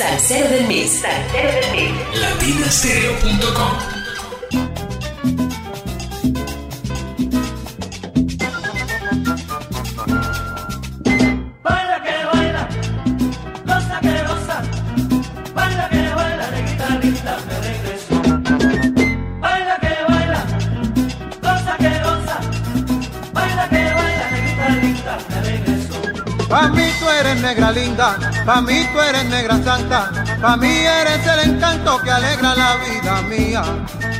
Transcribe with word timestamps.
Salsero 0.00 0.48
del 0.48 0.66
Mix. 0.66 1.02
Salsero 1.02 1.52
del 1.52 1.70
Mix. 1.72 2.18
Latinastereo.com 2.18 3.89
Pa' 26.50 26.66
mí 26.66 26.82
tú 26.98 27.08
eres 27.08 27.40
negra 27.40 27.70
linda, 27.70 28.18
pa' 28.44 28.60
mí 28.60 28.84
tú 28.92 29.00
eres 29.00 29.24
negra 29.26 29.62
santa, 29.62 30.10
pa' 30.42 30.56
mí 30.56 30.66
eres 30.68 31.24
el 31.24 31.50
encanto 31.50 31.96
que 32.02 32.10
alegra 32.10 32.56
la 32.56 32.74
vida 32.74 33.22
mía. 33.22 33.62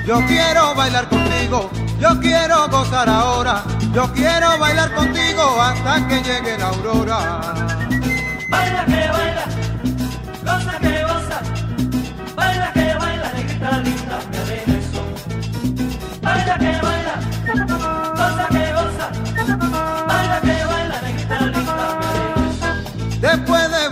Yo 0.06 0.24
quiero 0.28 0.73
bailar 0.77 1.09
contigo, 1.09 1.68
yo 1.98 2.20
quiero 2.20 2.68
gozar 2.68 3.09
ahora, 3.09 3.64
yo 3.92 4.12
quiero 4.12 4.56
bailar 4.59 4.95
contigo 4.95 5.60
hasta 5.60 6.06
que 6.06 6.23
llegue 6.23 6.56
la 6.56 6.68
aurora. 6.68 7.18
Baila 8.48 8.84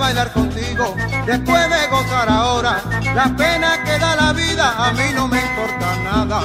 bailar 0.09 0.33
contigo, 0.33 0.97
después 1.27 1.69
de 1.69 1.87
gozar 1.89 2.31
ahora, 2.31 2.81
la 3.15 3.27
pena 3.37 3.85
que 3.85 3.99
da 3.99 4.17
la 4.17 4.33
vida 4.33 4.75
a 4.79 4.91
mí 4.95 5.03
no 5.15 5.29
me 5.29 5.39
importa 5.39 5.97
nada. 6.03 6.41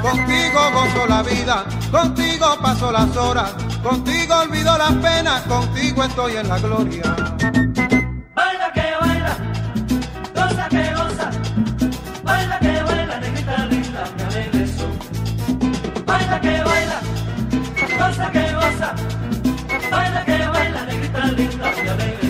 Contigo 0.00 0.60
gozo 0.72 1.06
la 1.06 1.22
vida, 1.22 1.64
contigo 1.90 2.46
paso 2.62 2.90
las 2.90 3.14
horas, 3.14 3.52
contigo 3.82 4.34
olvido 4.34 4.78
las 4.78 4.92
penas, 4.94 5.42
contigo 5.42 6.04
estoy 6.04 6.36
en 6.36 6.48
la 6.48 6.58
gloria. 6.58 7.02
Baila 8.34 8.72
que 8.72 8.86
baila, 9.02 9.36
goza 10.34 10.68
que 10.70 10.94
goza, 10.94 11.30
baila 12.24 12.58
que 12.60 12.82
baila, 12.82 13.20
negrita 13.20 13.66
linda, 13.66 14.04
me 14.16 14.24
regreso. 14.30 14.86
Baila 16.06 16.40
que 16.40 16.62
baila, 16.62 16.98
goza 17.98 18.30
que 18.30 18.52
goza, 18.54 18.94
baila 19.90 20.24
que 20.24 20.46
baila, 20.46 20.82
negrita 20.86 21.26
linda, 21.26 21.70
me 21.76 21.82
regreso. 21.82 22.21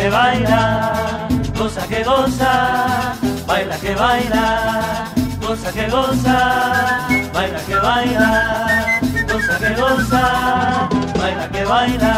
Que 0.00 0.08
baila, 0.08 1.28
goza 1.58 1.86
que 1.86 2.02
goza, 2.02 2.52
baila 3.46 3.76
que 3.76 3.94
baila, 3.94 4.46
goza 5.42 5.70
que 5.72 5.90
goza, 5.90 6.38
baila 7.34 7.60
que 7.68 7.76
baila, 7.86 8.30
goza 9.30 9.58
que 9.58 9.70
goza, 9.80 10.24
baila 11.20 11.46
que 11.52 11.64
baila, 11.64 12.14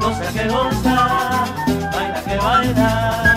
goza 0.00 0.26
que 0.34 0.44
goza, 0.52 0.96
baila 1.94 2.20
que 2.26 2.36
baila, 2.36 3.31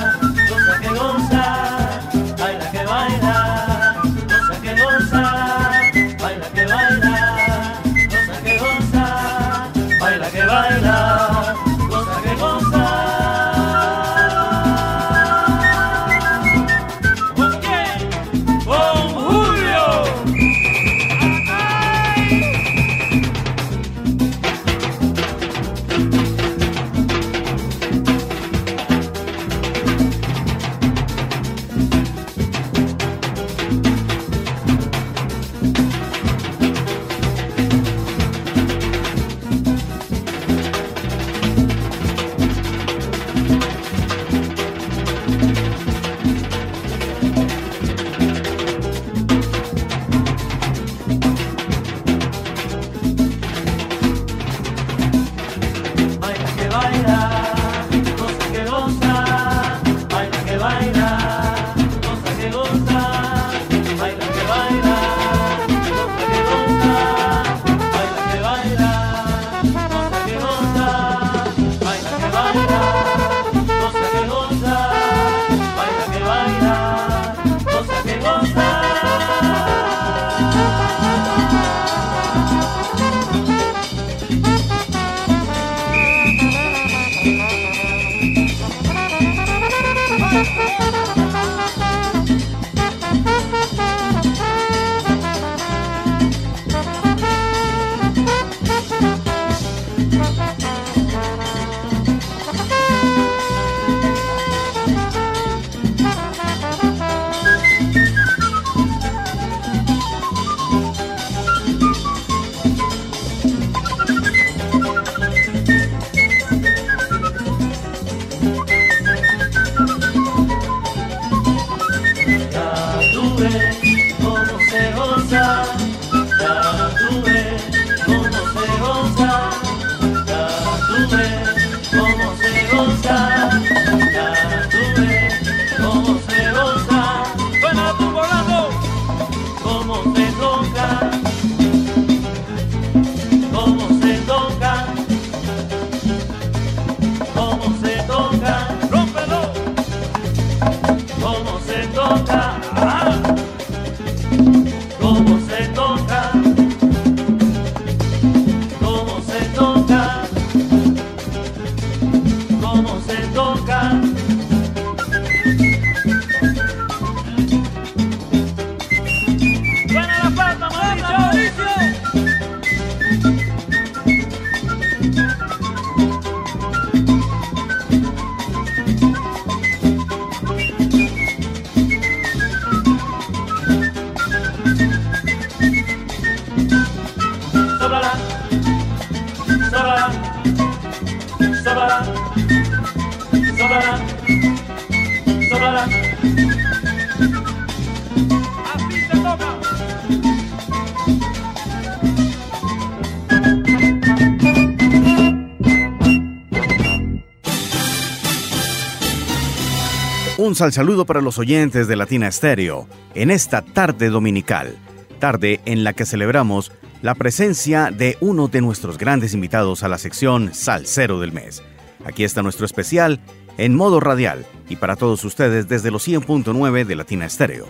Un 210.37 210.53
sal 210.53 210.71
saludo 210.73 211.05
para 211.07 211.21
los 211.21 211.39
oyentes 211.39 211.87
de 211.87 211.95
Latina 211.95 212.27
Estéreo 212.27 212.87
en 213.15 213.31
esta 213.31 213.63
tarde 213.63 214.09
dominical, 214.09 214.75
tarde 215.17 215.59
en 215.65 215.83
la 215.83 215.93
que 215.93 216.05
celebramos 216.05 216.71
la 217.01 217.15
presencia 217.15 217.89
de 217.89 218.15
uno 218.21 218.47
de 218.47 218.61
nuestros 218.61 218.99
grandes 218.99 219.33
invitados 219.33 219.81
a 219.81 219.87
la 219.87 219.97
sección 219.97 220.53
Salcero 220.53 221.19
del 221.19 221.31
Mes. 221.31 221.63
Aquí 222.05 222.23
está 222.23 222.43
nuestro 222.43 222.67
especial 222.67 223.21
en 223.57 223.75
modo 223.75 223.99
radial 223.99 224.45
y 224.69 224.75
para 224.77 224.95
todos 224.95 225.23
ustedes 225.23 225.67
desde 225.67 225.91
los 225.91 226.07
100.9 226.07 226.85
de 226.85 226.95
Latina 226.95 227.25
Estéreo. 227.25 227.67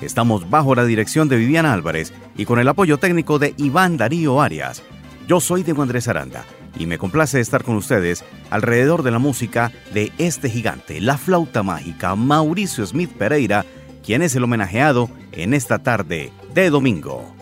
Estamos 0.00 0.48
bajo 0.48 0.74
la 0.74 0.84
dirección 0.84 1.28
de 1.28 1.36
Viviana 1.36 1.72
Álvarez 1.72 2.12
y 2.36 2.44
con 2.44 2.58
el 2.58 2.68
apoyo 2.68 2.98
técnico 2.98 3.38
de 3.38 3.54
Iván 3.56 3.96
Darío 3.96 4.40
Arias. 4.40 4.82
Yo 5.26 5.40
soy 5.40 5.62
Diego 5.62 5.82
Andrés 5.82 6.08
Aranda 6.08 6.44
y 6.78 6.86
me 6.86 6.98
complace 6.98 7.40
estar 7.40 7.64
con 7.64 7.76
ustedes 7.76 8.24
alrededor 8.50 9.02
de 9.02 9.10
la 9.10 9.18
música 9.18 9.72
de 9.92 10.12
este 10.18 10.48
gigante, 10.48 11.00
la 11.00 11.18
flauta 11.18 11.62
mágica 11.62 12.14
Mauricio 12.14 12.86
Smith 12.86 13.10
Pereira, 13.10 13.64
quien 14.04 14.22
es 14.22 14.34
el 14.36 14.44
homenajeado 14.44 15.10
en 15.32 15.52
esta 15.54 15.80
tarde 15.80 16.32
de 16.54 16.70
domingo. 16.70 17.34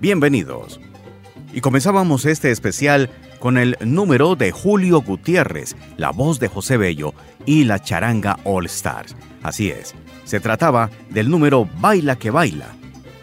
Bienvenidos. 0.00 0.80
Y 1.52 1.60
comenzábamos 1.60 2.26
este 2.26 2.50
especial 2.50 3.10
con 3.40 3.58
el 3.58 3.76
número 3.80 4.36
de 4.36 4.52
Julio 4.52 5.00
Gutiérrez, 5.00 5.74
la 5.96 6.10
voz 6.10 6.38
de 6.38 6.46
José 6.46 6.76
Bello 6.76 7.14
y 7.46 7.64
la 7.64 7.82
charanga 7.82 8.38
All 8.44 8.66
Stars. 8.66 9.16
Así 9.42 9.70
es, 9.70 9.94
se 10.24 10.38
trataba 10.38 10.90
del 11.08 11.28
número 11.28 11.68
Baila 11.80 12.16
que 12.16 12.30
Baila, 12.30 12.68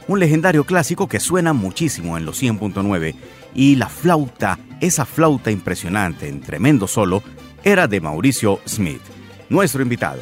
un 0.08 0.20
legendario 0.20 0.66
clásico 0.66 1.08
que 1.08 1.20
suena 1.20 1.54
muchísimo 1.54 2.18
en 2.18 2.26
los 2.26 2.42
100.9 2.42 3.16
y 3.54 3.76
la 3.76 3.88
flauta, 3.88 4.60
esa 4.82 5.06
flauta 5.06 5.52
impresionante 5.52 6.28
en 6.28 6.42
tremendo 6.42 6.88
solo, 6.88 7.24
era 7.64 7.88
de 7.88 8.02
Mauricio 8.02 8.60
Smith, 8.68 9.02
nuestro 9.50 9.82
invitado. 9.82 10.22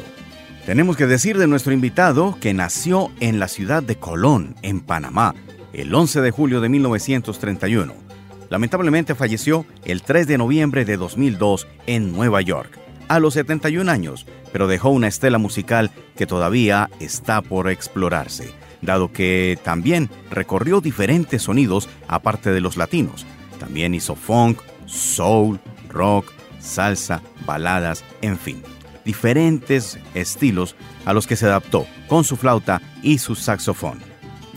Tenemos 0.66 0.96
que 0.96 1.06
decir 1.06 1.38
de 1.38 1.46
nuestro 1.46 1.72
invitado 1.72 2.36
que 2.40 2.52
nació 2.52 3.10
en 3.20 3.38
la 3.38 3.48
ciudad 3.48 3.82
de 3.82 3.96
Colón, 3.96 4.56
en 4.62 4.80
Panamá, 4.80 5.34
el 5.72 5.94
11 5.94 6.20
de 6.20 6.30
julio 6.30 6.60
de 6.60 6.68
1931. 6.68 8.05
Lamentablemente 8.48 9.14
falleció 9.14 9.66
el 9.84 10.02
3 10.02 10.26
de 10.26 10.38
noviembre 10.38 10.84
de 10.84 10.96
2002 10.96 11.66
en 11.86 12.12
Nueva 12.12 12.40
York, 12.42 12.78
a 13.08 13.18
los 13.18 13.34
71 13.34 13.90
años, 13.90 14.26
pero 14.52 14.66
dejó 14.66 14.90
una 14.90 15.08
estela 15.08 15.38
musical 15.38 15.90
que 16.16 16.26
todavía 16.26 16.90
está 17.00 17.42
por 17.42 17.70
explorarse 17.70 18.54
dado 18.82 19.12
que 19.12 19.58
también 19.62 20.10
recorrió 20.30 20.80
diferentes 20.80 21.42
sonidos 21.42 21.88
aparte 22.08 22.50
de 22.50 22.60
los 22.60 22.76
latinos. 22.76 23.26
También 23.58 23.94
hizo 23.94 24.14
funk, 24.14 24.60
soul, 24.86 25.60
rock, 25.88 26.32
salsa, 26.60 27.22
baladas, 27.44 28.04
en 28.22 28.38
fin, 28.38 28.62
diferentes 29.04 29.98
estilos 30.14 30.76
a 31.04 31.12
los 31.12 31.26
que 31.26 31.36
se 31.36 31.46
adaptó 31.46 31.86
con 32.08 32.24
su 32.24 32.36
flauta 32.36 32.80
y 33.02 33.18
su 33.18 33.34
saxofón. 33.34 33.98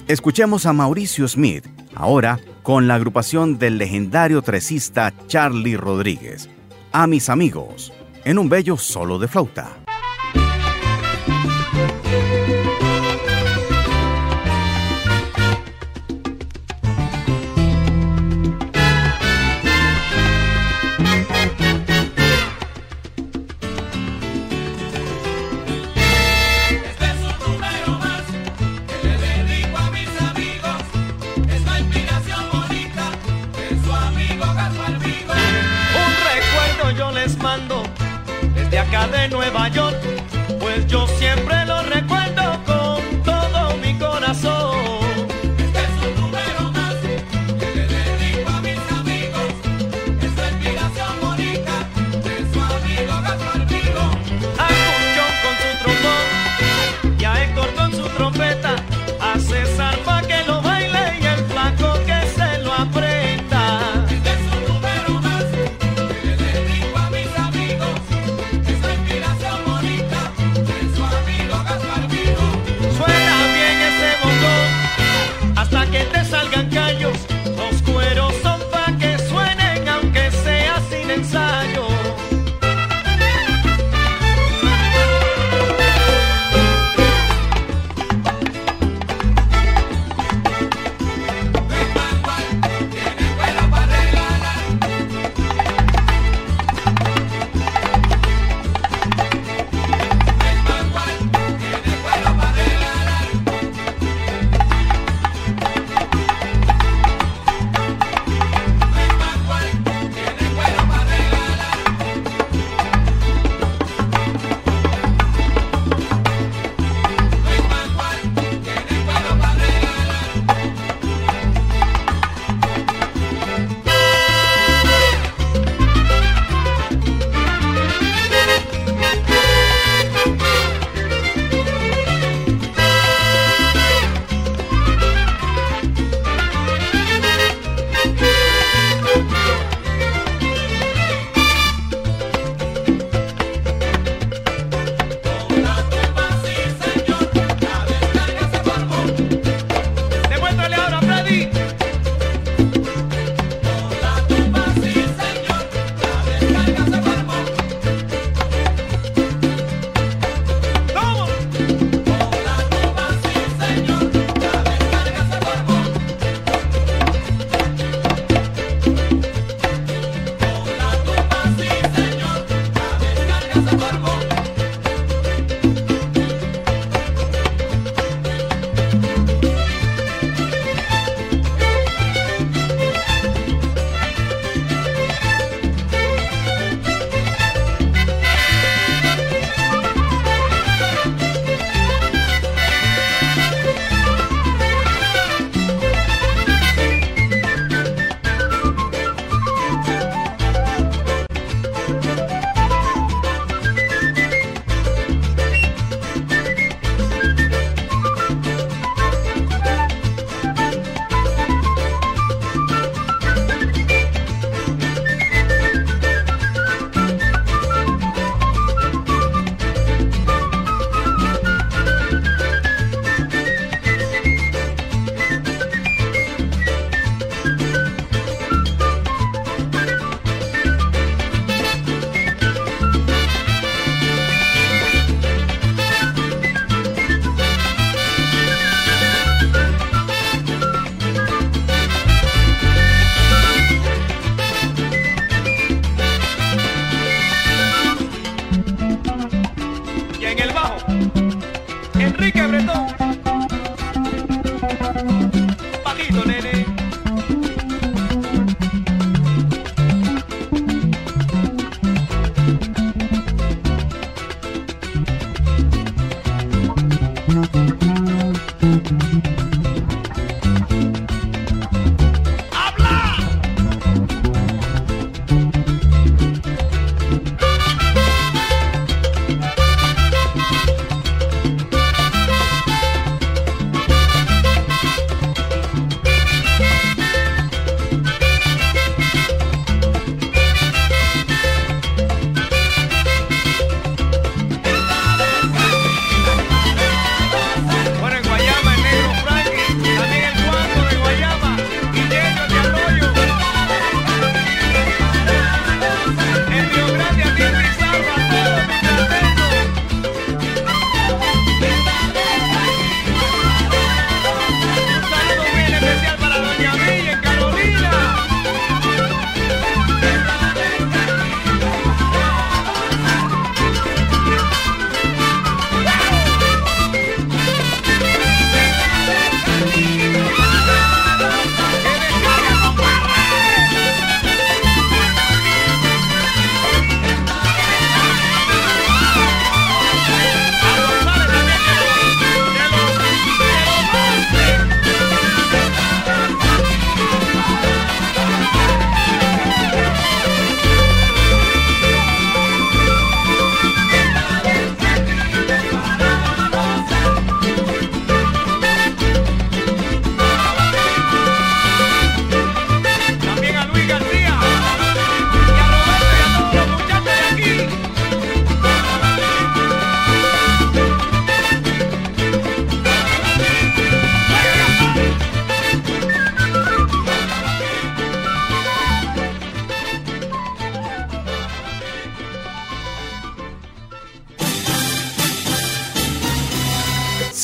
Escuchemos 0.07 0.65
a 0.65 0.74
Mauricio 0.74 1.27
Smith, 1.27 1.65
ahora 1.94 2.39
con 2.69 2.88
la 2.88 2.94
agrupación 2.94 3.57
del 3.57 3.80
legendario 3.80 4.44
tresista 4.44 5.12
Charlie 5.25 5.75
Rodríguez. 5.75 6.51
A 6.92 7.07
mis 7.07 7.27
amigos, 7.27 7.92
en 8.25 8.38
un 8.38 8.48
bello 8.48 8.77
solo 8.77 9.18
de 9.18 9.27
flauta. 9.27 9.88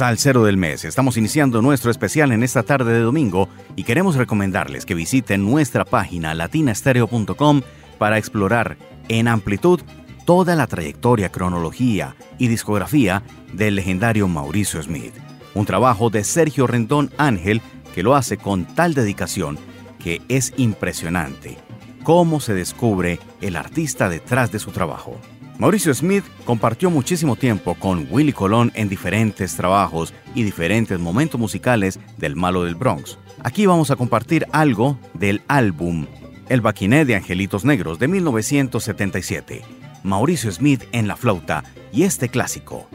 Salsero 0.06 0.44
del 0.44 0.58
mes. 0.58 0.86
Estamos 0.86 1.18
iniciando 1.18 1.64
nuestro 1.64 1.90
especial 1.90 2.32
en 2.32 2.44
esta 2.44 2.62
tarde 2.62 2.94
de 2.94 3.00
domingo 3.00 3.50
y 3.76 3.86
queremos 3.86 4.16
recomendarles 4.16 4.86
que 4.86 4.94
visiten 4.94 5.44
nuestra 5.44 5.84
página 5.84 6.36
latinastereo.com 6.36 7.64
para 7.98 8.20
explorar 8.20 8.78
en 9.08 9.28
amplitud 9.28 9.82
toda 10.24 10.56
la 10.56 10.68
trayectoria, 10.68 11.32
cronología 11.32 12.16
y 12.38 12.50
discografía 12.50 13.24
del 13.52 13.78
legendario 13.78 14.28
Mauricio 14.28 14.80
Smith. 14.84 15.16
Un 15.56 15.66
trabajo 15.66 16.12
de 16.12 16.24
Sergio 16.24 16.68
Rendón 16.68 17.10
Ángel 17.18 17.64
que 17.96 18.04
lo 18.04 18.16
hace 18.16 18.38
con 18.38 18.66
tal 18.66 18.94
dedicación 18.94 19.58
que 19.98 20.22
es 20.30 20.54
impresionante 20.58 21.58
cómo 22.04 22.40
se 22.40 22.54
descubre 22.54 23.18
el 23.42 23.56
artista 23.56 24.08
detrás 24.08 24.52
de 24.52 24.60
su 24.60 24.70
trabajo. 24.70 25.20
Mauricio 25.58 25.94
Smith 25.94 26.26
compartió 26.44 26.90
muchísimo 26.90 27.38
tiempo 27.38 27.76
con 27.76 28.08
Willie 28.12 28.34
Colón 28.34 28.74
en 28.76 28.90
diferentes 28.90 29.56
trabajos 29.56 30.14
y 30.34 30.44
diferentes 30.44 31.00
momentos 31.00 31.40
musicales 31.40 31.98
del 32.18 32.36
Malo 32.36 32.66
del 32.66 32.76
Bronx. 32.76 33.18
Aquí 33.42 33.66
vamos 33.66 33.90
a 33.90 33.96
compartir 33.96 34.46
algo 34.52 35.00
del 35.14 35.44
álbum 35.48 36.08
El 36.50 36.60
Baquiné 36.60 37.06
de 37.06 37.16
Angelitos 37.16 37.64
Negros 37.64 38.00
de 38.00 38.10
1977. 38.10 39.62
Mauricio 40.04 40.52
Smith 40.52 40.84
en 40.92 41.08
la 41.08 41.16
flauta 41.16 41.64
y 41.94 42.04
este 42.04 42.28
clásico, 42.28 42.90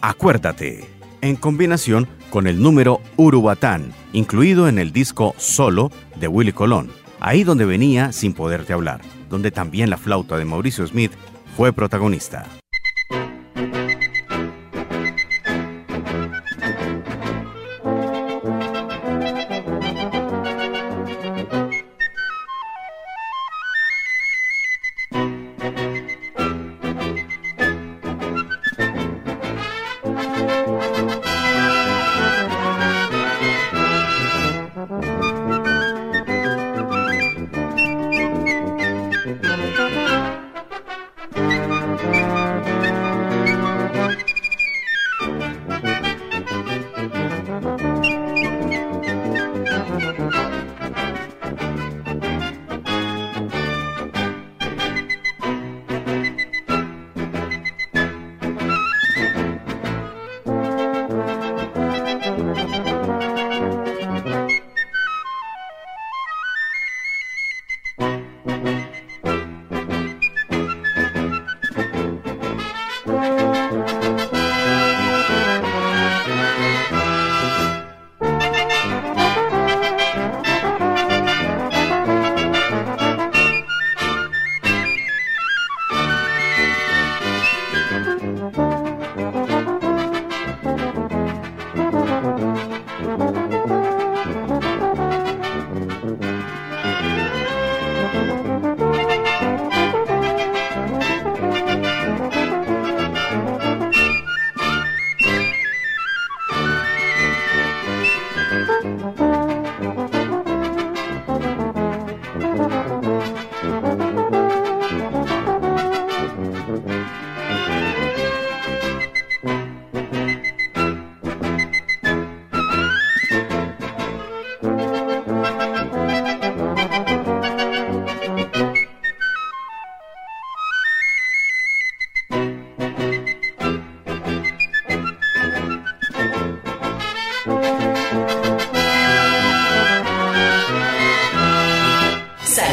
Acuérdate, 0.00 0.86
en 1.20 1.36
combinación 1.36 2.08
con 2.30 2.46
el 2.46 2.62
número 2.62 3.02
Urubatán, 3.16 3.92
incluido 4.14 4.68
en 4.68 4.78
el 4.78 4.90
disco 4.90 5.34
Solo 5.36 5.90
de 6.18 6.28
Willie 6.28 6.54
Colón, 6.54 6.90
ahí 7.20 7.44
donde 7.44 7.66
venía 7.66 8.12
Sin 8.12 8.32
Poderte 8.32 8.72
Hablar, 8.72 9.02
donde 9.28 9.50
también 9.50 9.90
la 9.90 9.98
flauta 9.98 10.38
de 10.38 10.44
Mauricio 10.46 10.86
Smith 10.86 11.12
fue 11.56 11.72
protagonista. 11.72 12.44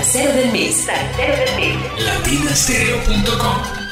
Salsero 0.04 0.34
del 0.34 0.52
Mix. 0.52 0.84
Salsero 0.84 1.34
del 1.38 1.56
Mix. 1.56 2.04
latinastereo.com 2.04 3.83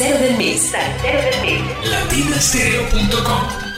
Salsero 0.00 0.18
del 0.18 0.36
mes. 0.38 0.62
Salsero 0.70 1.20
del 1.20 1.40
mes. 1.42 1.90
Latinastereo.com 1.90 3.69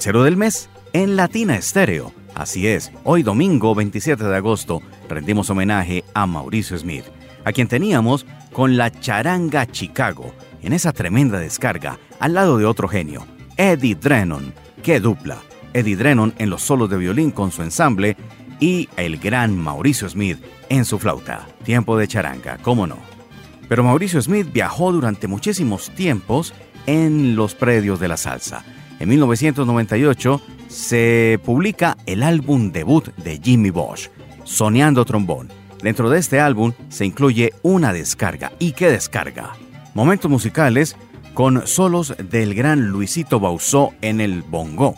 Salsero 0.00 0.22
del 0.22 0.38
mes 0.38 0.70
en 0.94 1.14
Latina 1.14 1.56
Estéreo. 1.56 2.14
Así 2.34 2.66
es, 2.66 2.90
hoy 3.04 3.22
domingo 3.22 3.74
27 3.74 4.24
de 4.24 4.34
agosto 4.34 4.80
rendimos 5.10 5.50
homenaje 5.50 6.04
a 6.14 6.26
Mauricio 6.26 6.78
Smith, 6.78 7.04
a 7.44 7.52
quien 7.52 7.68
teníamos 7.68 8.24
con 8.50 8.78
la 8.78 8.90
charanga 8.90 9.66
Chicago, 9.66 10.32
en 10.62 10.72
esa 10.72 10.94
tremenda 10.94 11.38
descarga, 11.38 11.98
al 12.18 12.32
lado 12.32 12.56
de 12.56 12.64
otro 12.64 12.88
genio, 12.88 13.26
Eddie 13.58 13.94
Drennon. 13.94 14.54
¡Qué 14.82 15.00
dupla! 15.00 15.42
Eddie 15.74 15.96
Drennon 15.96 16.32
en 16.38 16.48
los 16.48 16.62
solos 16.62 16.88
de 16.88 16.96
violín 16.96 17.30
con 17.30 17.52
su 17.52 17.62
ensamble 17.62 18.16
y 18.58 18.88
el 18.96 19.18
gran 19.18 19.54
Mauricio 19.54 20.08
Smith 20.08 20.38
en 20.70 20.86
su 20.86 20.98
flauta. 20.98 21.46
Tiempo 21.62 21.98
de 21.98 22.08
charanga, 22.08 22.56
cómo 22.62 22.86
no. 22.86 22.96
Pero 23.68 23.84
Mauricio 23.84 24.22
Smith 24.22 24.50
viajó 24.50 24.92
durante 24.92 25.26
muchísimos 25.26 25.90
tiempos 25.90 26.54
en 26.86 27.36
los 27.36 27.54
predios 27.54 28.00
de 28.00 28.08
la 28.08 28.16
salsa. 28.16 28.64
En 29.00 29.08
1998 29.08 30.42
se 30.68 31.40
publica 31.42 31.96
el 32.04 32.22
álbum 32.22 32.70
debut 32.70 33.08
de 33.16 33.40
Jimmy 33.42 33.70
Bosch, 33.70 34.10
Soneando 34.44 35.06
Trombón. 35.06 35.48
Dentro 35.82 36.10
de 36.10 36.18
este 36.18 36.38
álbum 36.38 36.74
se 36.90 37.06
incluye 37.06 37.54
una 37.62 37.94
descarga. 37.94 38.52
¿Y 38.58 38.72
qué 38.72 38.90
descarga? 38.90 39.54
Momentos 39.94 40.30
musicales 40.30 40.96
con 41.32 41.66
solos 41.66 42.14
del 42.18 42.54
gran 42.54 42.88
Luisito 42.88 43.40
Bausó 43.40 43.94
en 44.02 44.20
el 44.20 44.42
bongo, 44.42 44.94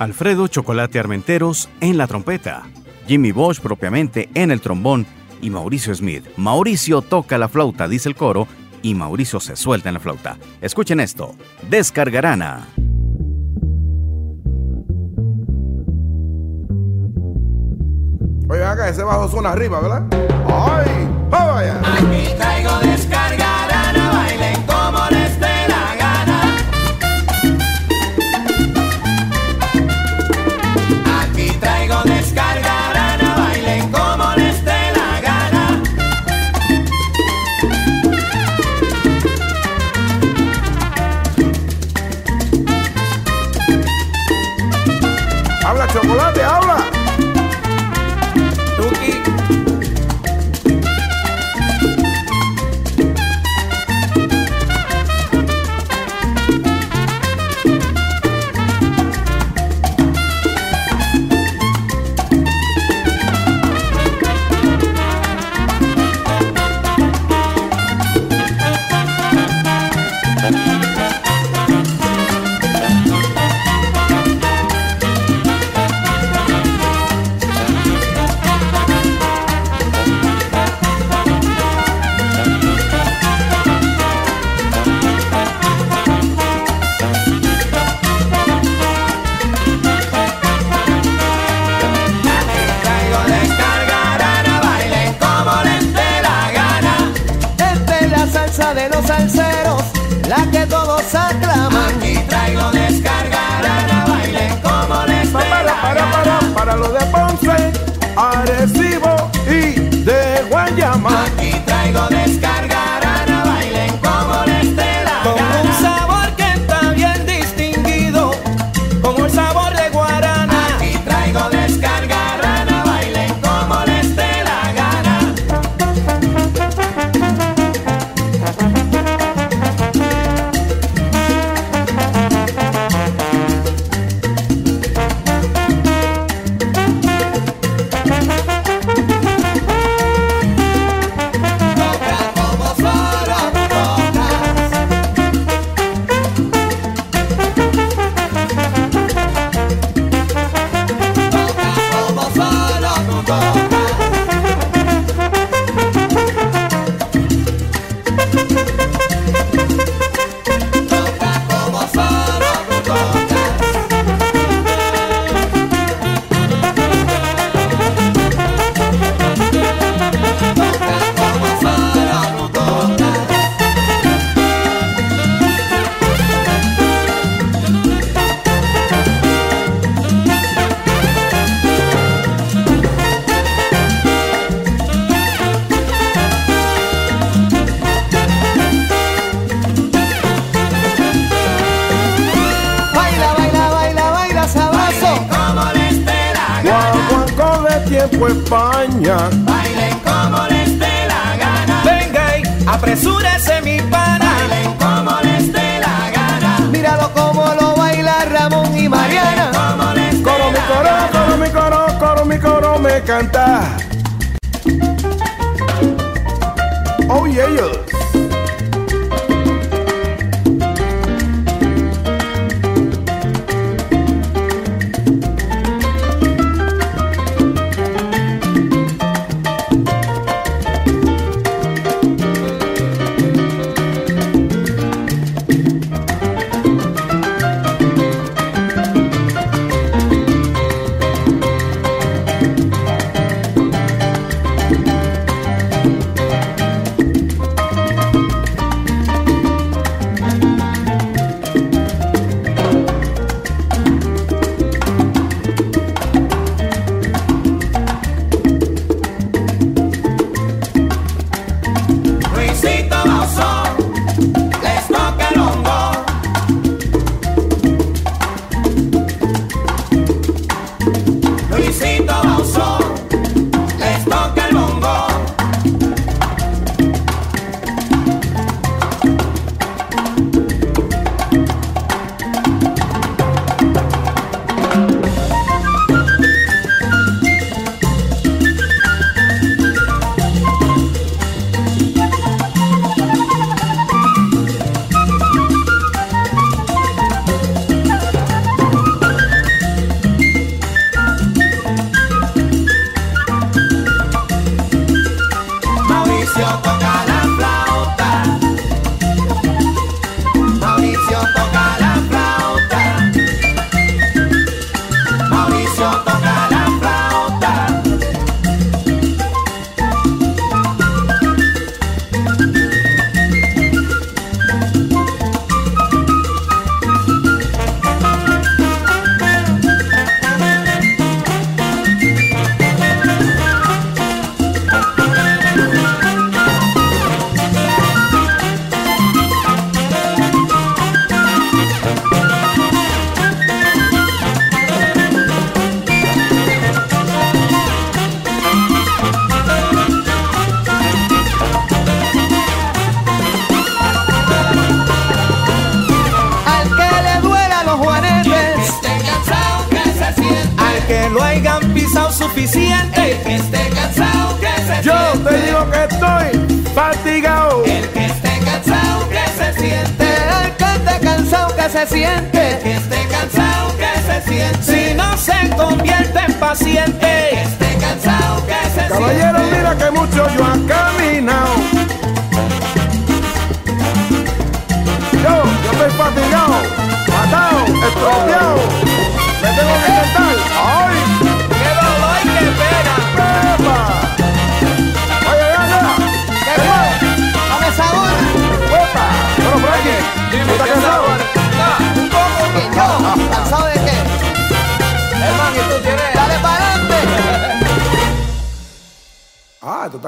Alfredo 0.00 0.48
Chocolate 0.48 0.98
Armenteros 0.98 1.68
en 1.80 1.96
la 1.96 2.08
trompeta, 2.08 2.64
Jimmy 3.06 3.30
Bosch 3.30 3.60
propiamente 3.60 4.28
en 4.34 4.50
el 4.50 4.60
trombón 4.60 5.06
y 5.40 5.50
Mauricio 5.50 5.94
Smith. 5.94 6.24
Mauricio 6.36 7.02
toca 7.02 7.38
la 7.38 7.48
flauta, 7.48 7.86
dice 7.86 8.08
el 8.08 8.16
coro, 8.16 8.48
y 8.82 8.94
Mauricio 8.94 9.38
se 9.38 9.54
suelta 9.54 9.90
en 9.90 9.94
la 9.94 10.00
flauta. 10.00 10.38
Escuchen 10.60 10.98
esto, 10.98 11.36
Descargarana. 11.70 12.66
Oye, 18.50 18.64
acá 18.64 18.88
ese 18.88 19.02
bajo 19.02 19.28
suena 19.28 19.50
arriba, 19.50 19.78
¿verdad? 19.80 20.02
¡Ay! 20.48 21.06
¡Vaya! 21.28 21.74
Aquí 21.84 22.34
traigo 22.38 22.70
descargarana, 22.78 23.37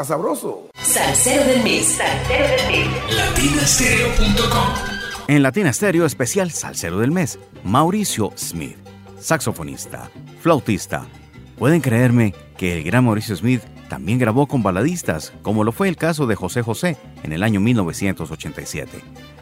está 0.01 0.15
sabroso. 0.15 0.71
Salsero 0.81 1.45
del 1.45 1.63
mes. 1.63 1.99
Salsero 1.99 2.49
del 2.49 2.73
mes. 2.73 3.15
latinastereo.com. 3.15 4.69
En 5.29 5.43
Latina 5.43 5.73
Stereo 5.73 6.07
especial 6.07 6.51
Salsero 6.51 6.99
del 6.99 7.13
Mes, 7.13 7.39
Mauricio 7.65 8.33
Smith, 8.37 8.77
saxofonista, 9.19 10.11
flautista. 10.41 11.07
Pueden 11.59 11.83
creerme 11.83 12.35
que 12.57 12.77
el 12.77 12.83
gran 12.83 13.05
Mauricio 13.05 13.37
Smith 13.37 13.63
también 13.89 14.19
grabó 14.19 14.47
con 14.47 14.63
baladistas, 14.63 15.33
como 15.43 15.65
lo 15.65 15.73
fue 15.73 15.89
el 15.89 15.97
caso 15.97 16.27
de 16.27 16.35
José 16.35 16.63
José 16.63 16.97
en 17.23 17.33
el 17.33 17.43
año 17.43 17.61
1987. 17.61 18.99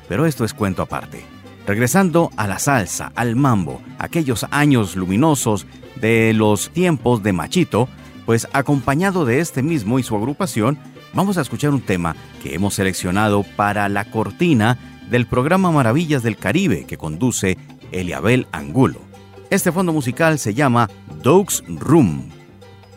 Pero 0.08 0.26
esto 0.26 0.44
es 0.44 0.54
cuento 0.54 0.82
aparte. 0.82 1.22
Regresando 1.66 2.30
a 2.36 2.48
la 2.48 2.58
salsa, 2.58 3.12
al 3.14 3.36
mambo, 3.36 3.80
aquellos 3.98 4.44
años 4.50 4.96
luminosos 4.96 5.66
de 5.96 6.32
los 6.34 6.70
tiempos 6.70 7.22
de 7.22 7.32
Machito, 7.32 7.88
pues 8.28 8.46
acompañado 8.52 9.24
de 9.24 9.40
este 9.40 9.62
mismo 9.62 9.98
y 9.98 10.02
su 10.02 10.14
agrupación, 10.14 10.78
vamos 11.14 11.38
a 11.38 11.40
escuchar 11.40 11.70
un 11.70 11.80
tema 11.80 12.14
que 12.42 12.54
hemos 12.54 12.74
seleccionado 12.74 13.42
para 13.42 13.88
la 13.88 14.04
cortina 14.04 14.76
del 15.08 15.26
programa 15.26 15.72
Maravillas 15.72 16.22
del 16.22 16.36
Caribe 16.36 16.84
que 16.84 16.98
conduce 16.98 17.56
Eliabel 17.90 18.46
Angulo. 18.52 19.00
Este 19.48 19.72
fondo 19.72 19.94
musical 19.94 20.38
se 20.38 20.52
llama 20.52 20.90
Doug's 21.22 21.64
Room, 21.68 22.28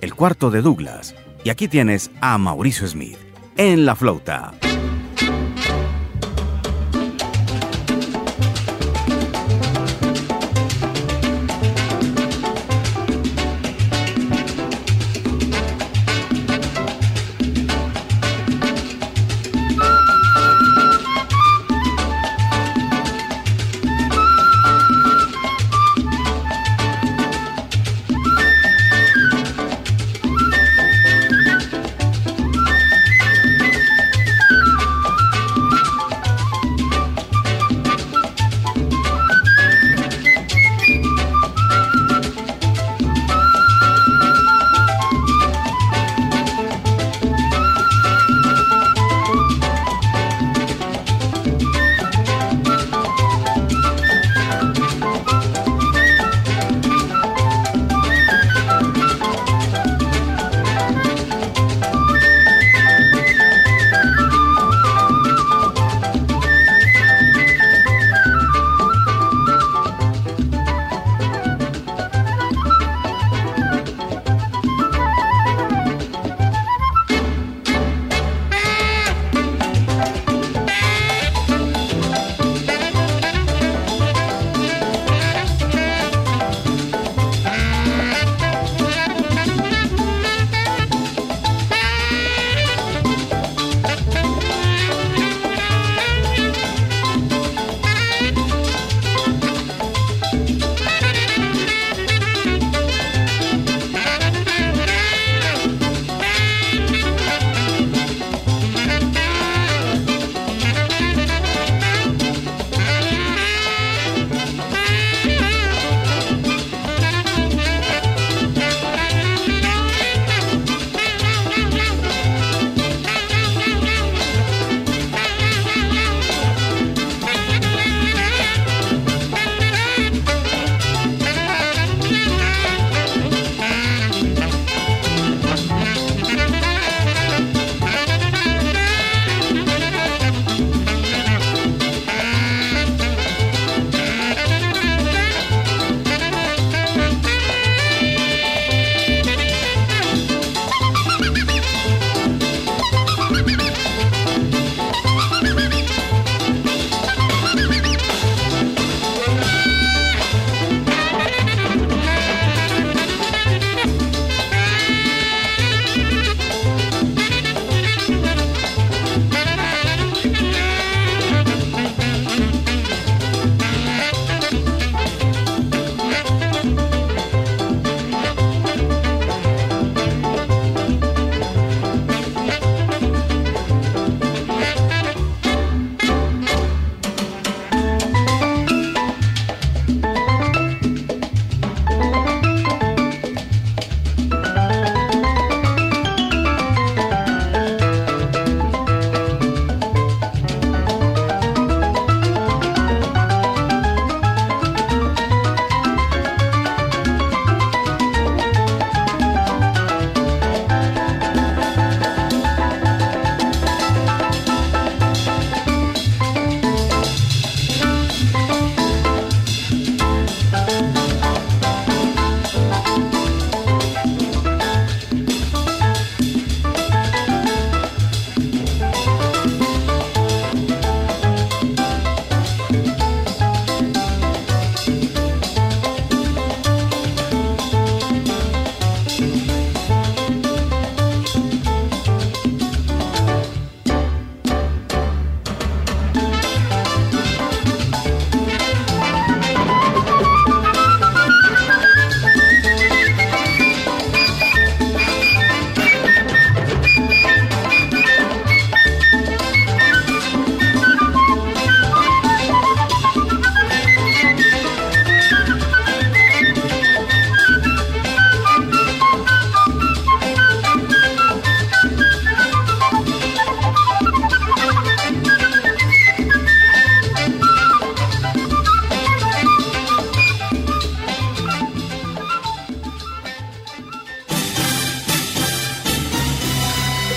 el 0.01 0.15
cuarto 0.15 0.51
de 0.51 0.61
Douglas. 0.61 1.15
Y 1.45 1.49
aquí 1.49 1.69
tienes 1.69 2.11
a 2.19 2.37
Mauricio 2.37 2.85
Smith 2.85 3.17
en 3.55 3.85
la 3.85 3.95
flauta. 3.95 4.51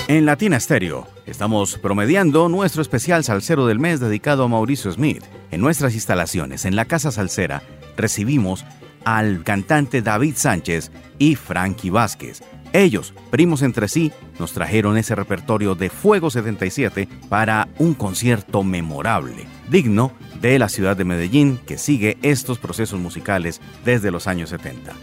En 0.07 0.27
Latina 0.27 0.59
Stereo 0.59 1.07
estamos 1.25 1.79
promediando 1.79 2.47
nuestro 2.47 2.83
especial 2.83 3.23
Salsero 3.23 3.65
del 3.65 3.79
Mes 3.79 3.99
dedicado 3.99 4.43
a 4.43 4.47
Mauricio 4.47 4.91
Smith. 4.91 5.23
En 5.49 5.61
nuestras 5.61 5.95
instalaciones, 5.95 6.65
en 6.65 6.75
la 6.75 6.85
Casa 6.85 7.11
Salsera, 7.11 7.63
recibimos 7.97 8.65
al 9.03 9.43
cantante 9.43 10.03
David 10.03 10.35
Sánchez 10.35 10.91
y 11.17 11.33
Frankie 11.33 11.89
Vázquez. 11.89 12.43
Ellos, 12.71 13.15
primos 13.31 13.63
entre 13.63 13.87
sí, 13.87 14.11
nos 14.37 14.53
trajeron 14.53 14.95
ese 14.97 15.15
repertorio 15.15 15.73
de 15.73 15.89
Fuego 15.89 16.29
77 16.29 17.07
para 17.27 17.67
un 17.79 17.95
concierto 17.95 18.61
memorable, 18.61 19.47
digno 19.71 20.11
de 20.39 20.59
la 20.59 20.69
ciudad 20.69 20.95
de 20.95 21.05
Medellín 21.05 21.57
que 21.65 21.79
sigue 21.79 22.19
estos 22.21 22.59
procesos 22.59 22.99
musicales 22.99 23.59
desde 23.83 24.11
los 24.11 24.27
años 24.27 24.51
70. 24.51 24.93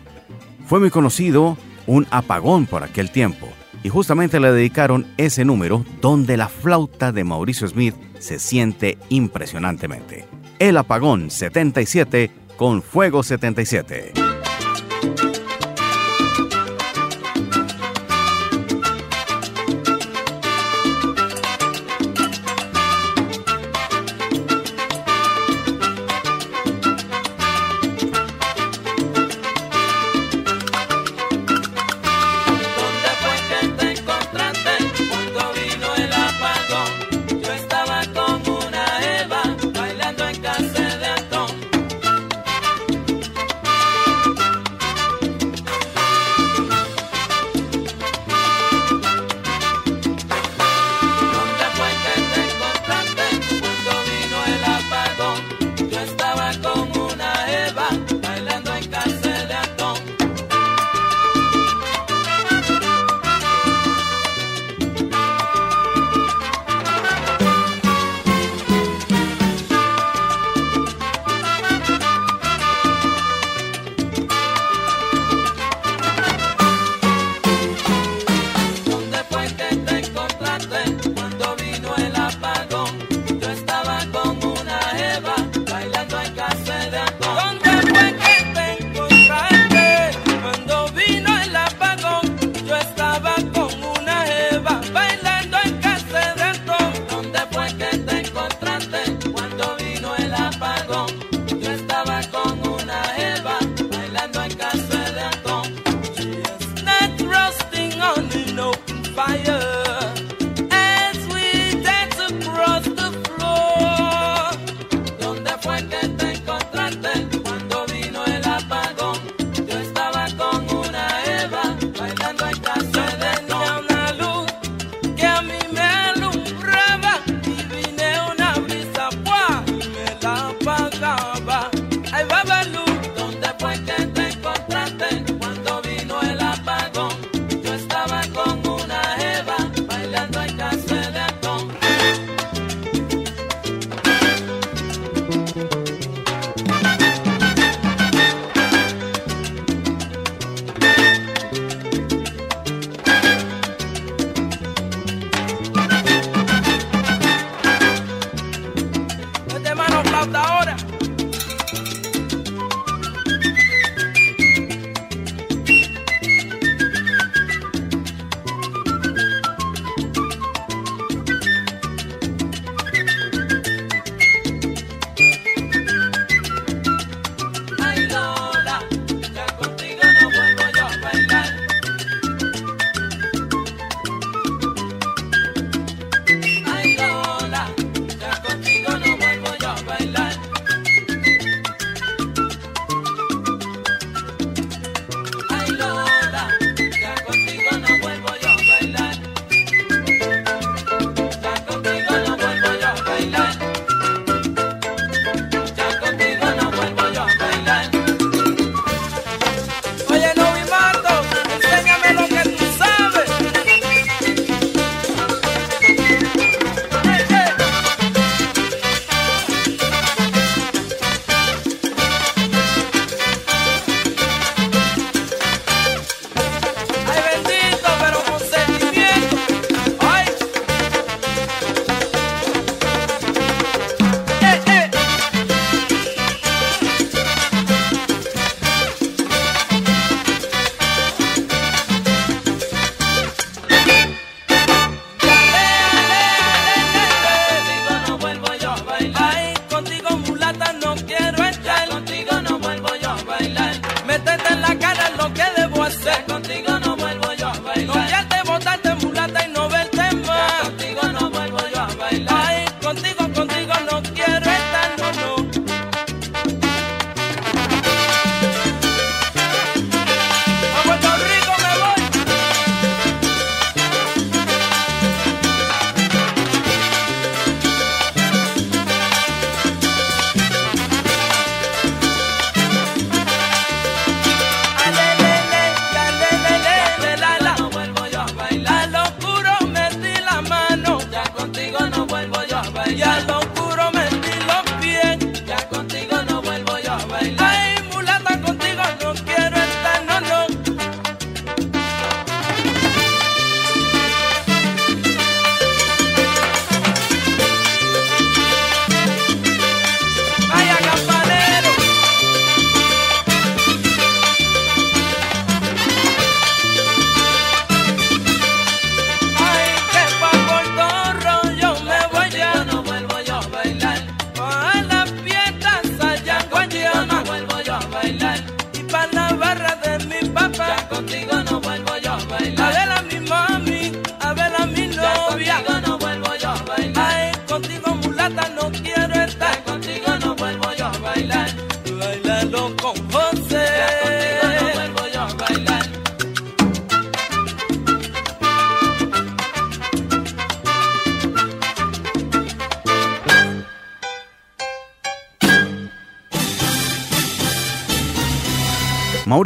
Fue 0.68 0.78
muy 0.78 0.90
conocido 0.90 1.59
un 1.88 2.07
apagón 2.12 2.66
por 2.66 2.84
aquel 2.84 3.11
tiempo 3.11 3.48
y 3.83 3.89
justamente 3.89 4.41
le 4.41 4.53
dedicaron 4.53 5.07
ese 5.16 5.45
número 5.45 5.85
donde 6.01 6.37
la 6.37 6.49
flauta 6.49 7.12
de 7.12 7.24
Mauricio 7.24 7.66
Smith 7.68 7.95
se 8.18 8.39
siente 8.39 8.99
impresionantemente. 9.09 10.26
El 10.59 10.76
apagón 10.76 11.30
77 11.30 12.30
con 12.57 12.83
Fuego 12.83 13.22
77. 13.22 14.32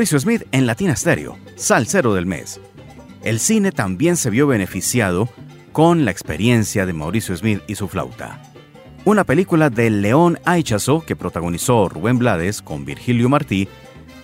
Mauricio 0.06 0.20
Smith 0.20 0.42
en 0.52 0.66
Latina 0.66 0.94
Stereo, 0.94 1.36
Salsero 1.56 2.14
del 2.14 2.26
Mes. 2.26 2.60
El 3.24 3.40
cine 3.40 3.72
también 3.72 4.16
se 4.16 4.30
vio 4.30 4.46
beneficiado 4.46 5.28
con 5.72 6.04
la 6.04 6.12
experiencia 6.12 6.86
de 6.86 6.92
Mauricio 6.92 7.36
Smith 7.36 7.60
y 7.66 7.74
su 7.74 7.88
flauta. 7.88 8.40
Una 9.04 9.24
película 9.24 9.68
de 9.68 9.90
León 9.90 10.38
Aichazo 10.44 11.00
que 11.00 11.16
protagonizó 11.16 11.88
Rubén 11.88 12.20
Blades 12.20 12.62
con 12.62 12.84
Virgilio 12.84 13.28
Martí 13.28 13.66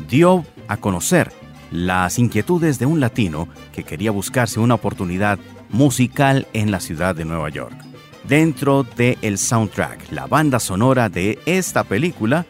dio 0.08 0.44
a 0.68 0.76
conocer 0.76 1.32
las 1.72 2.16
inquietudes 2.20 2.78
de 2.78 2.86
un 2.86 3.00
latino 3.00 3.48
que 3.72 3.82
quería 3.82 4.12
buscarse 4.12 4.60
una 4.60 4.74
oportunidad 4.74 5.40
musical 5.70 6.46
en 6.52 6.70
la 6.70 6.78
ciudad 6.78 7.16
de 7.16 7.24
Nueva 7.24 7.48
York. 7.48 7.74
Dentro 8.22 8.84
del 8.84 9.18
el 9.22 9.36
soundtrack, 9.36 10.12
la 10.12 10.28
banda 10.28 10.60
sonora 10.60 11.08
de 11.08 11.40
esta 11.44 11.82
película, 11.82 12.46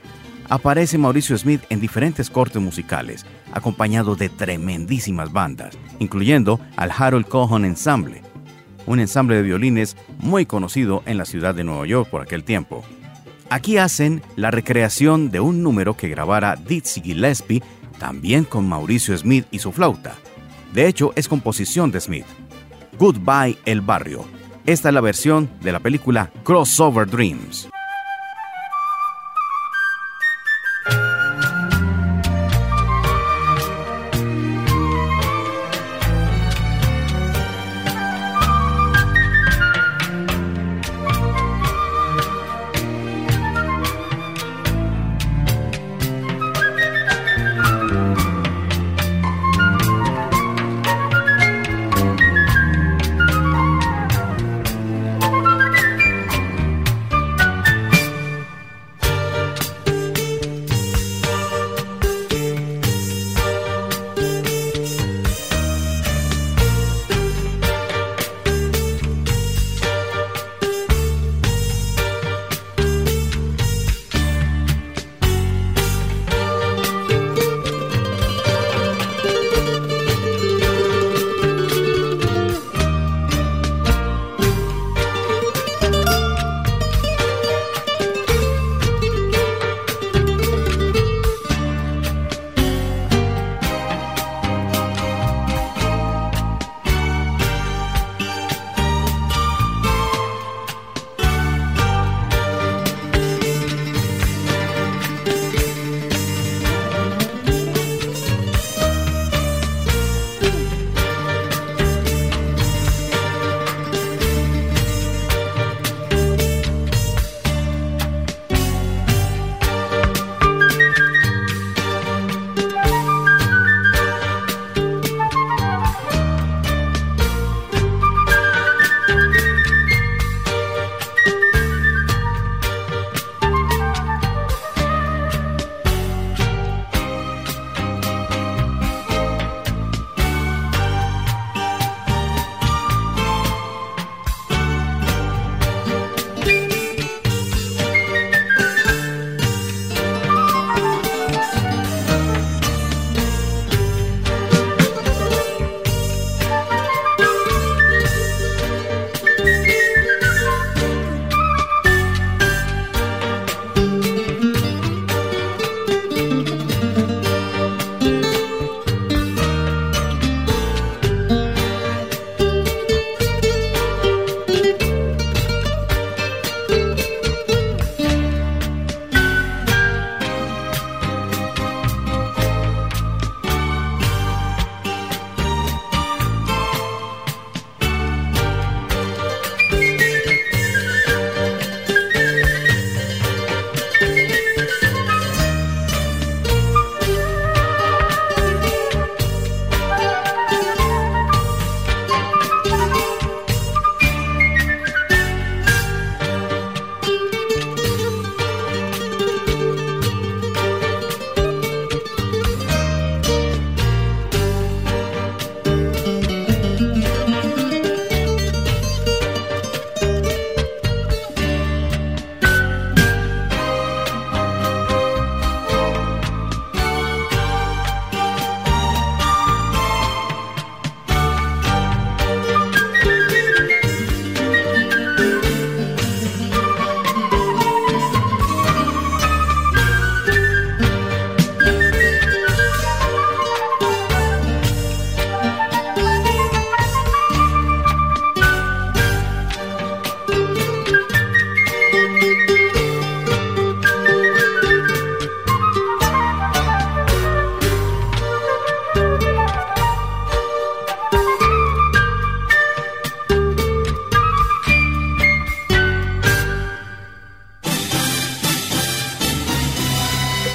aparece 0.48 0.98
Mauricio 0.98 1.36
Smith 1.36 1.62
en 1.70 1.80
diferentes 1.80 2.30
cortes 2.30 2.60
musicales, 2.60 3.26
acompañado 3.52 4.16
de 4.16 4.28
tremendísimas 4.28 5.32
bandas, 5.32 5.76
incluyendo 5.98 6.60
al 6.76 6.90
Harold 6.96 7.26
Cohen 7.26 7.64
Ensemble, 7.64 8.22
un 8.86 9.00
ensamble 9.00 9.36
de 9.36 9.42
violines 9.42 9.96
muy 10.18 10.46
conocido 10.46 11.02
en 11.06 11.18
la 11.18 11.24
ciudad 11.24 11.54
de 11.54 11.64
Nueva 11.64 11.86
York 11.86 12.08
por 12.10 12.22
aquel 12.22 12.44
tiempo. 12.44 12.84
Aquí 13.50 13.76
hacen 13.76 14.22
la 14.36 14.50
recreación 14.50 15.30
de 15.30 15.40
un 15.40 15.62
número 15.62 15.96
que 15.96 16.08
grabara 16.08 16.56
Dizzy 16.56 17.02
Gillespie, 17.02 17.62
también 17.98 18.44
con 18.44 18.68
Mauricio 18.68 19.16
Smith 19.16 19.46
y 19.50 19.58
su 19.58 19.72
flauta. 19.72 20.14
De 20.72 20.86
hecho, 20.86 21.12
es 21.16 21.28
composición 21.28 21.90
de 21.90 22.00
Smith. 22.00 22.26
Goodbye 22.98 23.58
El 23.64 23.82
Barrio. 23.82 24.24
Esta 24.64 24.88
es 24.88 24.94
la 24.94 25.00
versión 25.00 25.50
de 25.60 25.72
la 25.72 25.80
película 25.80 26.30
Crossover 26.44 27.06
Dreams. 27.08 27.68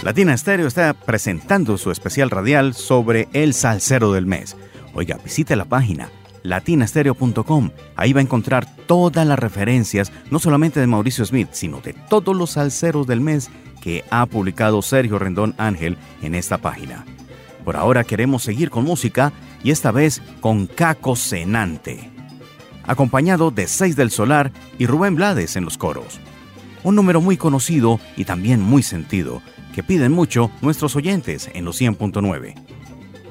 Latina 0.07 0.33
Estéreo 0.33 0.67
está 0.67 0.93
presentando 0.93 1.77
su 1.77 1.91
especial 1.91 2.29
radial 2.29 2.73
sobre 2.75 3.27
el 3.33 3.53
salsero 3.53 4.13
del 4.13 4.25
mes. 4.25 4.55
Oiga, 4.93 5.19
visite 5.21 5.57
la 5.57 5.65
página 5.65 6.09
latinastereo.com. 6.43 7.71
Ahí 7.97 8.13
va 8.13 8.21
a 8.21 8.23
encontrar 8.23 8.73
todas 8.85 9.27
las 9.27 9.37
referencias, 9.37 10.13
no 10.31 10.39
solamente 10.39 10.79
de 10.79 10.87
Mauricio 10.87 11.25
Smith, 11.25 11.49
sino 11.51 11.81
de 11.81 11.91
todos 11.91 12.33
los 12.37 12.51
salseros 12.51 13.05
del 13.05 13.19
mes 13.19 13.49
que 13.81 14.05
ha 14.09 14.25
publicado 14.27 14.81
Sergio 14.81 15.19
Rendón 15.19 15.55
Ángel 15.57 15.97
en 16.21 16.35
esta 16.35 16.57
página. 16.57 17.03
Por 17.65 17.75
ahora 17.75 18.05
queremos 18.05 18.43
seguir 18.43 18.69
con 18.69 18.85
música 18.85 19.33
y 19.61 19.71
esta 19.71 19.91
vez 19.91 20.21
con 20.39 20.67
Caco 20.67 21.17
Cenante, 21.17 22.09
acompañado 22.85 23.51
de 23.51 23.67
Seis 23.67 23.97
del 23.97 24.11
Solar 24.11 24.53
y 24.79 24.85
Rubén 24.85 25.15
Blades 25.15 25.57
en 25.57 25.65
los 25.65 25.77
coros. 25.77 26.21
Un 26.83 26.95
número 26.95 27.19
muy 27.19 27.35
conocido 27.35 27.99
y 28.15 28.23
también 28.23 28.61
muy 28.61 28.83
sentido, 28.83 29.41
que 29.77 29.83
piden 29.83 30.11
mucho 30.11 30.49
nuestros 30.63 30.95
oyentes 30.95 31.51
en 31.53 31.63
los 31.63 31.79
100.9. 31.79 32.55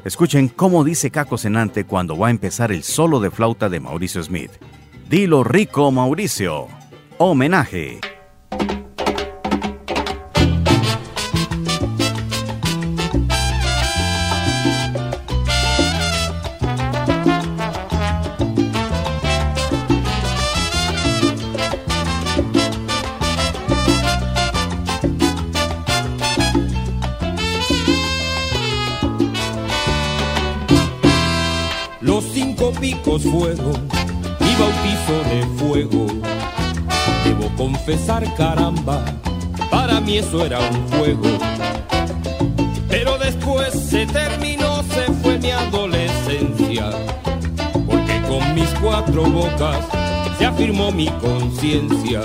Escuchen 0.05 0.47
cómo 0.47 0.84
dice 0.84 1.11
Caco 1.11 1.38
Cenante 1.38 1.82
cuando 1.82 2.16
va 2.16 2.28
a 2.28 2.30
empezar 2.30 2.70
el 2.70 2.84
solo 2.84 3.18
de 3.18 3.32
flauta 3.32 3.68
de 3.68 3.80
Mauricio 3.80 4.22
Smith. 4.22 4.53
Dilo 5.11 5.42
rico, 5.42 5.90
Mauricio. 5.90 6.68
Homenaje. 7.18 7.99
Fuego 33.18 33.72
y 34.40 34.60
bautizo 34.60 35.22
de 35.30 35.46
fuego. 35.58 36.06
Debo 37.24 37.48
confesar, 37.56 38.22
caramba, 38.34 39.04
para 39.70 40.00
mí 40.00 40.18
eso 40.18 40.44
era 40.44 40.60
un 40.60 40.88
juego. 40.88 41.38
Pero 42.88 43.18
después 43.18 43.72
se 43.72 44.06
terminó, 44.06 44.82
se 44.84 45.12
fue 45.22 45.38
mi 45.38 45.50
adolescencia. 45.50 46.90
Porque 47.86 48.20
con 48.28 48.54
mis 48.54 48.68
cuatro 48.80 49.24
bocas 49.24 49.78
se 50.38 50.46
afirmó 50.46 50.90
mi 50.92 51.08
conciencia. 51.08 52.22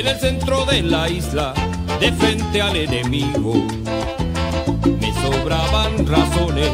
En 0.00 0.06
el 0.06 0.18
centro 0.18 0.64
de 0.64 0.82
la 0.82 1.10
isla, 1.10 1.52
de 2.00 2.10
frente 2.12 2.62
al 2.62 2.74
enemigo. 2.74 3.52
Me 4.98 5.12
sobraban 5.20 6.06
razones 6.06 6.70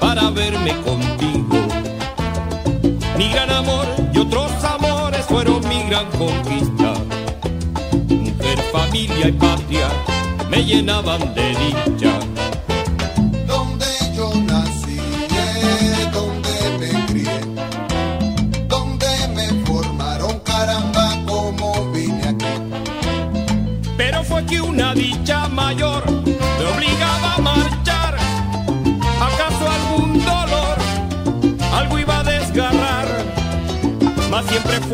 para 0.00 0.30
verme 0.30 0.74
contigo. 0.80 1.58
Mi 3.18 3.28
gran 3.28 3.50
amor 3.50 3.86
y 4.14 4.18
otros 4.18 4.50
amores 4.64 5.26
fueron 5.26 5.68
mi 5.68 5.82
gran 5.82 6.06
conquista. 6.12 6.94
Mujer, 8.08 8.58
familia 8.72 9.28
y 9.28 9.32
patria 9.32 9.88
me 10.48 10.64
llenaban 10.64 11.34
de 11.34 11.48
dicha. 11.50 12.11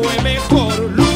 Fue 0.01 0.23
mejor 0.23 1.08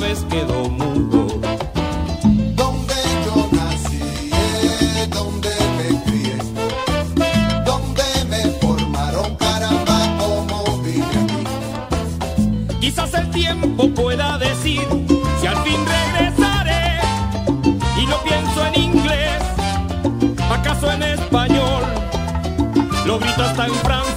vez 0.00 0.24
quedó 0.30 0.68
mudo. 0.70 1.26
Donde 2.54 2.94
yo 3.24 3.48
nací, 3.52 4.30
donde 5.10 5.50
me 5.76 6.02
crié, 6.04 6.38
donde 7.64 8.02
me 8.30 8.42
formaron, 8.60 9.36
caramba, 9.36 9.98
como 10.18 10.78
vine 10.78 11.16
aquí. 11.24 12.76
Quizás 12.80 13.12
el 13.14 13.30
tiempo 13.30 13.88
pueda 13.90 14.38
decir 14.38 14.86
si 15.40 15.46
al 15.46 15.56
fin 15.64 15.80
regresaré 15.86 17.00
y 18.00 18.06
no 18.06 18.16
pienso 18.22 18.66
en 18.66 18.82
inglés, 18.82 19.42
acaso 20.50 20.90
en 20.90 21.02
español, 21.02 21.82
lo 23.06 23.18
gritas 23.18 23.54
tan 23.54 23.70
franco 23.70 24.09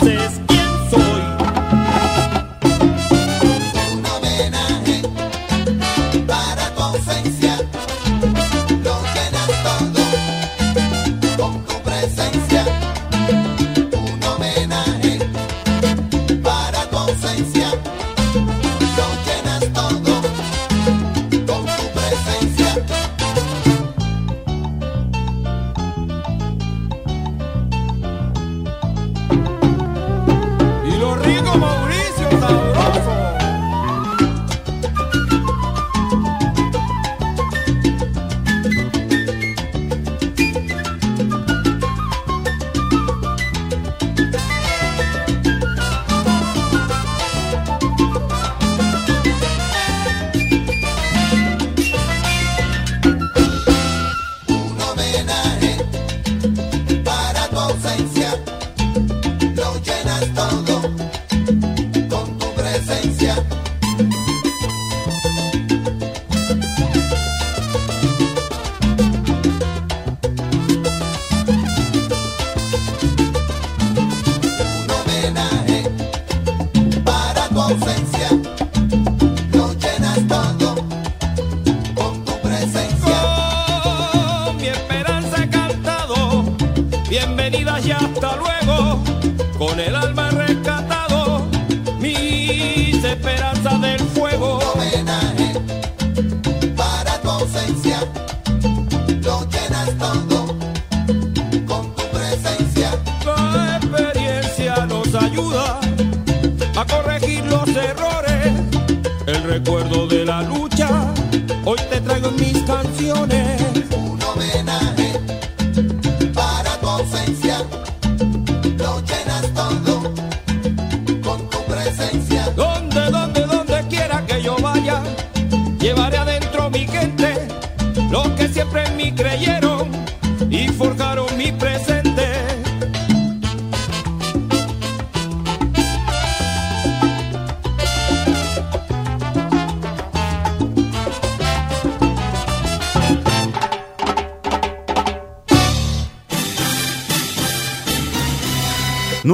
con 89.65 89.79
el 89.79 89.95
alma 89.95 90.29
rescatado, 90.31 90.62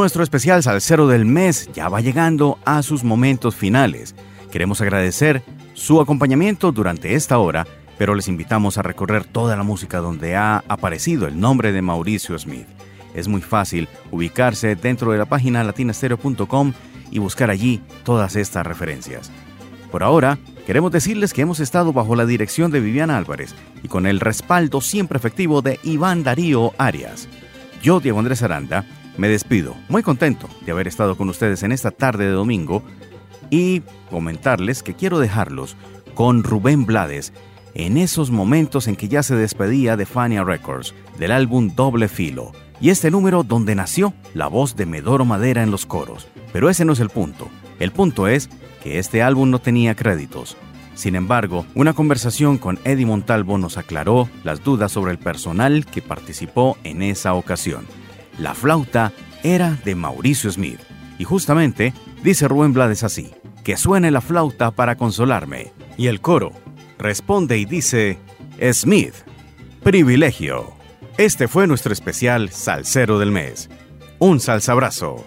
Nuestro 0.09 0.23
especial 0.23 0.63
Salsero 0.63 1.07
del 1.07 1.23
mes 1.23 1.69
ya 1.71 1.87
va 1.87 2.01
llegando 2.01 2.57
a 2.65 2.81
sus 2.81 3.03
momentos 3.03 3.55
finales. 3.55 4.15
Queremos 4.51 4.81
agradecer 4.81 5.43
su 5.75 6.01
acompañamiento 6.01 6.71
durante 6.71 7.13
esta 7.13 7.37
hora, 7.37 7.67
pero 7.99 8.15
les 8.15 8.27
invitamos 8.27 8.79
a 8.79 8.81
recorrer 8.81 9.23
toda 9.23 9.55
la 9.55 9.61
música 9.61 9.99
donde 9.99 10.35
ha 10.35 10.63
aparecido 10.67 11.27
el 11.27 11.39
nombre 11.39 11.71
de 11.71 11.83
Mauricio 11.83 12.39
Smith. 12.39 12.65
Es 13.13 13.27
muy 13.27 13.41
fácil 13.41 13.87
ubicarse 14.09 14.75
dentro 14.75 15.11
de 15.11 15.19
la 15.19 15.27
página 15.27 15.63
latinastereo.com 15.63 16.73
y 17.11 17.19
buscar 17.19 17.51
allí 17.51 17.79
todas 18.03 18.35
estas 18.35 18.65
referencias. 18.65 19.29
Por 19.91 20.01
ahora, 20.01 20.39
queremos 20.65 20.91
decirles 20.91 21.35
que 21.35 21.43
hemos 21.43 21.59
estado 21.59 21.93
bajo 21.93 22.15
la 22.15 22.25
dirección 22.25 22.71
de 22.71 22.79
Viviana 22.79 23.15
Álvarez 23.15 23.53
y 23.83 23.87
con 23.87 24.07
el 24.07 24.19
respaldo 24.19 24.81
siempre 24.81 25.19
efectivo 25.19 25.61
de 25.61 25.79
Iván 25.83 26.23
Darío 26.23 26.73
Arias. 26.79 27.27
Yo, 27.83 27.99
Diego 27.99 28.17
Andrés 28.17 28.41
Aranda, 28.41 28.85
me 29.19 29.27
despido, 29.27 29.75
muy 29.89 30.01
contento 30.01 30.47
de 30.65 30.71
haber 30.71 30.87
estado 30.87 31.17
con 31.17 31.27
ustedes 31.27 31.61
en 31.63 31.73
esta 31.73 31.91
tarde 31.91 32.25
de 32.25 32.31
domingo 32.31 32.83
y 33.49 33.81
comentarles 34.09 34.81
que 34.81 34.93
quiero 34.93 35.19
dejarlos 35.19 35.75
con 36.13 36.41
Rubén 36.41 36.85
Blades 36.85 37.33
en 37.73 37.97
esos 37.97 38.31
momentos 38.31 38.87
en 38.87 38.95
que 38.95 39.09
ya 39.09 39.21
se 39.21 39.35
despedía 39.35 39.97
de 39.97 40.05
Fania 40.05 40.45
Records, 40.45 40.95
del 41.17 41.31
álbum 41.31 41.75
Doble 41.75 42.07
Filo, 42.07 42.53
y 42.79 42.91
este 42.91 43.11
número 43.11 43.43
donde 43.43 43.75
nació 43.75 44.13
la 44.33 44.47
voz 44.47 44.77
de 44.77 44.85
Medoro 44.85 45.25
Madera 45.25 45.63
en 45.63 45.71
los 45.71 45.85
coros. 45.85 46.29
Pero 46.53 46.69
ese 46.69 46.85
no 46.85 46.93
es 46.93 47.01
el 47.01 47.09
punto. 47.09 47.49
El 47.79 47.91
punto 47.91 48.27
es 48.27 48.49
que 48.81 48.99
este 48.99 49.21
álbum 49.21 49.49
no 49.49 49.59
tenía 49.59 49.95
créditos. 49.95 50.55
Sin 50.95 51.15
embargo, 51.15 51.65
una 51.75 51.91
conversación 51.91 52.57
con 52.57 52.79
Eddie 52.85 53.05
Montalvo 53.05 53.57
nos 53.57 53.77
aclaró 53.77 54.29
las 54.45 54.63
dudas 54.63 54.93
sobre 54.93 55.11
el 55.11 55.17
personal 55.17 55.85
que 55.85 56.01
participó 56.01 56.77
en 56.85 57.01
esa 57.01 57.33
ocasión. 57.33 57.85
La 58.39 58.53
flauta 58.53 59.11
era 59.43 59.77
de 59.83 59.95
Mauricio 59.95 60.49
Smith. 60.51 60.79
Y 61.17 61.25
justamente, 61.25 61.93
dice 62.23 62.47
Rubén 62.47 62.73
Blades 62.73 63.03
así, 63.03 63.31
que 63.63 63.75
suene 63.75 64.11
la 64.11 64.21
flauta 64.21 64.71
para 64.71 64.95
consolarme. 64.95 65.73
Y 65.97 66.07
el 66.07 66.21
coro 66.21 66.53
responde 66.97 67.57
y 67.57 67.65
dice, 67.65 68.17
Smith, 68.71 69.13
privilegio. 69.83 70.73
Este 71.17 71.49
fue 71.49 71.67
nuestro 71.67 71.91
especial 71.91 72.49
Salsero 72.49 73.19
del 73.19 73.31
Mes. 73.31 73.69
Un 74.19 74.39
salsabrazo. 74.39 75.25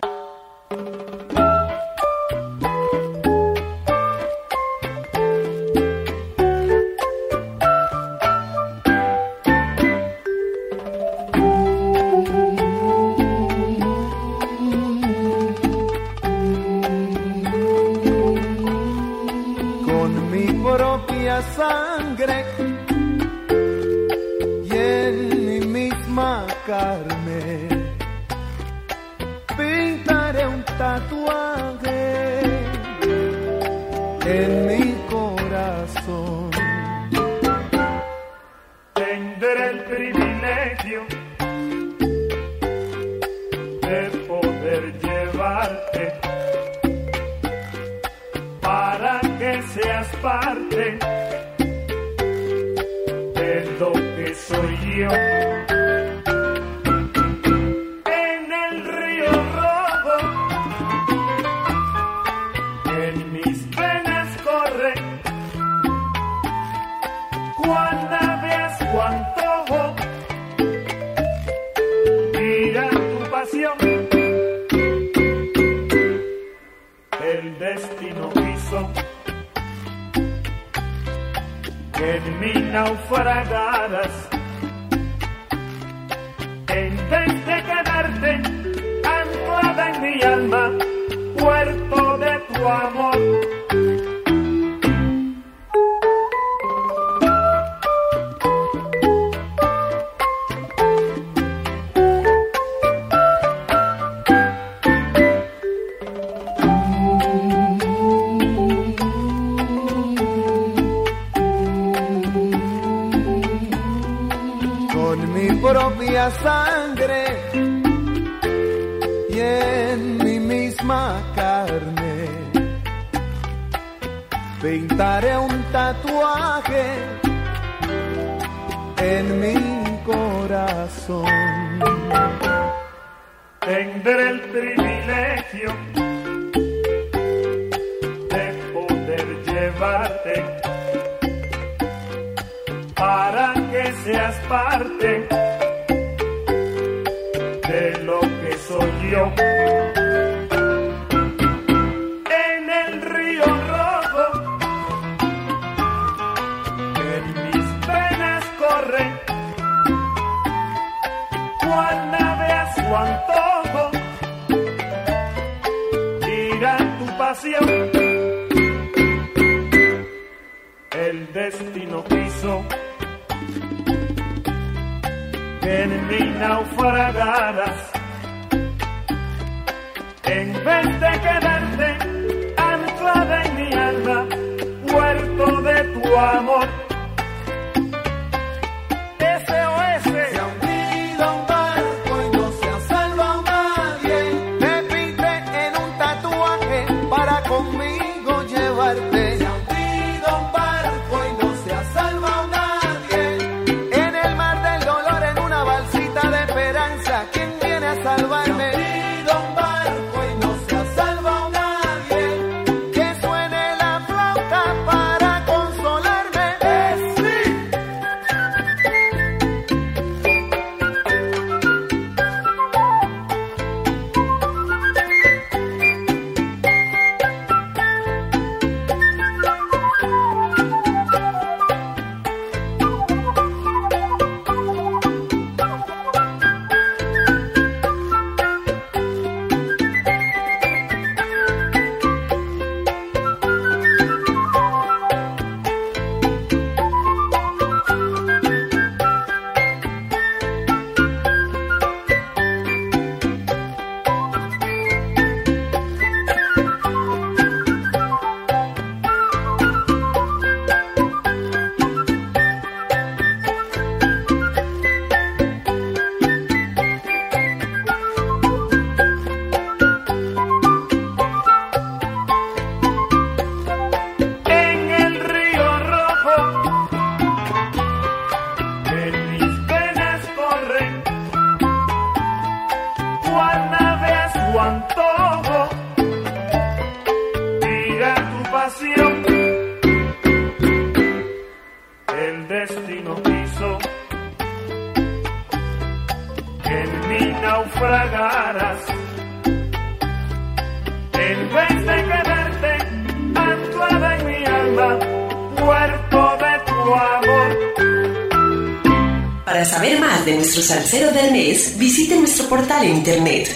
Internet 312.92 313.51